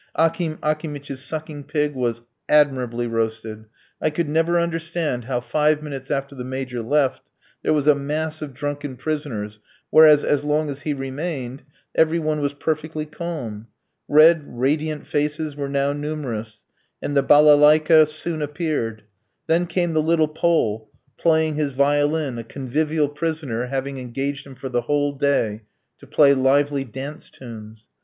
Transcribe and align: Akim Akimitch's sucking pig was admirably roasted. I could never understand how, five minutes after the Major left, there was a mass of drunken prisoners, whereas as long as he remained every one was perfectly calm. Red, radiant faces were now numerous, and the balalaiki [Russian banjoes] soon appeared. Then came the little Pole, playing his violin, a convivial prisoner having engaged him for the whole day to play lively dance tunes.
Akim 0.15 0.57
Akimitch's 0.63 1.21
sucking 1.23 1.65
pig 1.65 1.93
was 1.93 2.23
admirably 2.49 3.05
roasted. 3.05 3.65
I 4.01 4.09
could 4.09 4.27
never 4.27 4.57
understand 4.57 5.25
how, 5.25 5.41
five 5.41 5.83
minutes 5.83 6.09
after 6.09 6.33
the 6.33 6.43
Major 6.43 6.81
left, 6.81 7.29
there 7.61 7.71
was 7.71 7.85
a 7.85 7.93
mass 7.93 8.41
of 8.41 8.55
drunken 8.55 8.95
prisoners, 8.95 9.59
whereas 9.91 10.23
as 10.23 10.43
long 10.43 10.71
as 10.71 10.81
he 10.81 10.95
remained 10.95 11.61
every 11.93 12.17
one 12.17 12.41
was 12.41 12.55
perfectly 12.55 13.05
calm. 13.05 13.67
Red, 14.07 14.41
radiant 14.47 15.05
faces 15.05 15.55
were 15.55 15.69
now 15.69 15.93
numerous, 15.93 16.63
and 16.99 17.15
the 17.15 17.21
balalaiki 17.21 17.89
[Russian 17.89 17.95
banjoes] 17.99 18.15
soon 18.15 18.41
appeared. 18.41 19.03
Then 19.45 19.67
came 19.67 19.93
the 19.93 20.01
little 20.01 20.27
Pole, 20.27 20.89
playing 21.19 21.57
his 21.57 21.73
violin, 21.73 22.39
a 22.39 22.43
convivial 22.43 23.07
prisoner 23.07 23.67
having 23.67 23.99
engaged 23.99 24.47
him 24.47 24.55
for 24.55 24.67
the 24.69 24.81
whole 24.81 25.11
day 25.11 25.61
to 25.99 26.07
play 26.07 26.33
lively 26.33 26.83
dance 26.85 27.29
tunes. 27.29 27.87